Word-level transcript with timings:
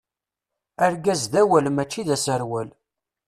Argaz 0.85 1.21
d 1.31 1.33
awal 1.41 1.65
mačči 1.71 2.01
d 2.07 2.09
aserwal. 2.15 2.69